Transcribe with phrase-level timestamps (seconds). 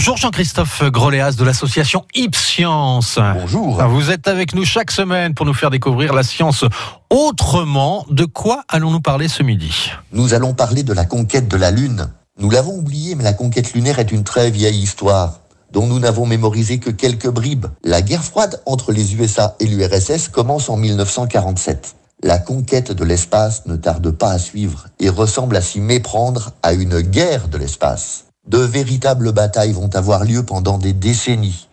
[0.00, 3.18] Bonjour Jean-Christophe Groléas de l'association Ipscience.
[3.34, 3.82] Bonjour.
[3.84, 6.64] Vous êtes avec nous chaque semaine pour nous faire découvrir la science
[7.10, 8.06] autrement.
[8.08, 9.92] De quoi allons-nous parler ce midi?
[10.12, 12.08] Nous allons parler de la conquête de la Lune.
[12.38, 15.40] Nous l'avons oublié, mais la conquête lunaire est une très vieille histoire
[15.70, 17.66] dont nous n'avons mémorisé que quelques bribes.
[17.84, 21.94] La guerre froide entre les USA et l'URSS commence en 1947.
[22.22, 26.72] La conquête de l'espace ne tarde pas à suivre et ressemble à s'y méprendre à
[26.72, 28.29] une guerre de l'espace.
[28.46, 31.68] De véritables batailles vont avoir lieu pendant des décennies.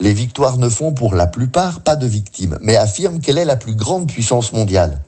[0.00, 3.56] Les victoires ne font pour la plupart pas de victimes, mais affirment qu'elle est la
[3.56, 5.00] plus grande puissance mondiale.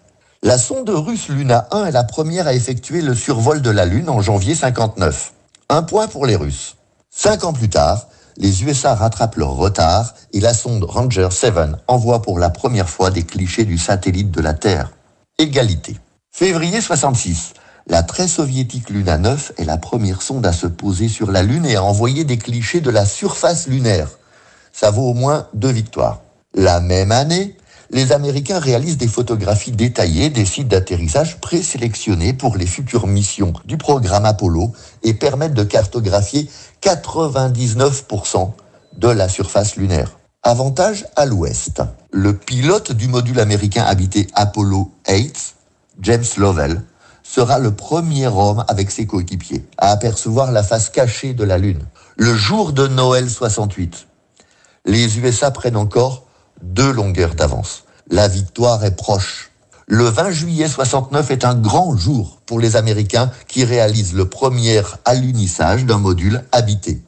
[0.42, 4.10] La sonde russe Luna 1 est la première à effectuer le survol de la Lune
[4.10, 5.32] en janvier 59.
[5.70, 6.76] Un point pour les Russes.
[7.08, 11.54] Cinq ans plus tard, les USA rattrapent leur retard et la sonde Ranger 7
[11.86, 14.90] envoie pour la première fois des clichés du satellite de la Terre.
[15.38, 15.96] Égalité.
[16.30, 17.54] Février 66.
[17.86, 21.66] La très soviétique Luna 9 est la première sonde à se poser sur la Lune
[21.66, 24.08] et à envoyer des clichés de la surface lunaire.
[24.72, 26.22] Ça vaut au moins deux victoires.
[26.54, 27.56] La même année,
[27.90, 33.76] les Américains réalisent des photographies détaillées des sites d'atterrissage présélectionnés pour les futures missions du
[33.76, 36.48] programme Apollo et permettent de cartographier
[36.80, 38.50] 99%
[38.96, 40.18] de la surface lunaire.
[40.42, 41.82] Avantage à l'ouest.
[42.10, 45.54] Le pilote du module américain habité Apollo 8,
[46.00, 46.82] James Lovell,
[47.24, 51.84] sera le premier homme avec ses coéquipiers à apercevoir la face cachée de la Lune.
[52.16, 54.06] Le jour de Noël 68,
[54.84, 56.26] les USA prennent encore
[56.62, 57.84] deux longueurs d'avance.
[58.10, 59.50] La victoire est proche.
[59.86, 64.82] Le 20 juillet 69 est un grand jour pour les Américains qui réalisent le premier
[65.04, 67.02] alunissage d'un module habité.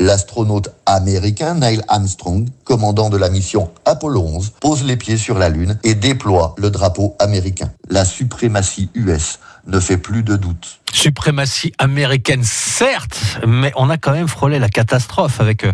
[0.00, 5.48] L'astronaute américain Neil Armstrong, commandant de la mission Apollo 11, pose les pieds sur la
[5.48, 7.72] Lune et déploie le drapeau américain.
[7.88, 10.78] La suprématie US ne fait plus de doute.
[10.92, 15.72] Suprématie américaine, certes, mais on a quand même frôlé la catastrophe avec euh,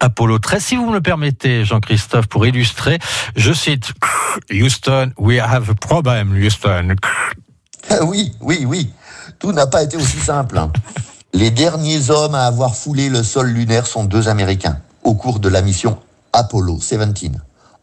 [0.00, 0.64] Apollo 13.
[0.64, 2.98] Si vous me le permettez, Jean-Christophe, pour illustrer,
[3.36, 3.92] je cite
[4.50, 6.96] Houston, we have a problem, Houston.
[8.02, 8.90] oui, oui, oui.
[9.38, 10.58] Tout n'a pas été aussi simple.
[11.32, 15.48] Les derniers hommes à avoir foulé le sol lunaire sont deux Américains au cours de
[15.48, 15.98] la mission
[16.32, 17.32] Apollo 17.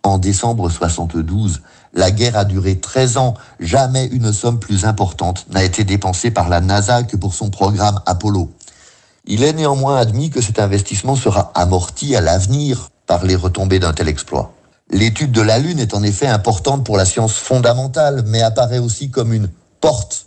[0.02, 1.62] En décembre 72,
[1.94, 3.36] la guerre a duré 13 ans.
[3.60, 8.00] Jamais une somme plus importante n'a été dépensée par la NASA que pour son programme
[8.06, 8.52] Apollo.
[9.26, 13.94] Il est néanmoins admis que cet investissement sera amorti à l'avenir par les retombées d'un
[13.94, 14.54] tel exploit.
[14.90, 19.12] L'étude de la Lune est en effet importante pour la science fondamentale, mais apparaît aussi
[19.12, 19.50] comme une
[19.80, 20.26] porte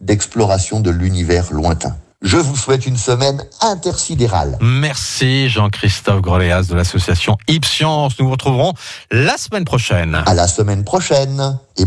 [0.00, 1.94] d'exploration de l'univers lointain.
[2.22, 4.56] Je vous souhaite une semaine intersidérale.
[4.60, 8.16] Merci Jean-Christophe Groléas de l'association Ipscience.
[8.20, 8.74] Nous vous retrouverons
[9.10, 10.22] la semaine prochaine.
[10.26, 11.58] À la semaine prochaine.
[11.76, 11.80] Et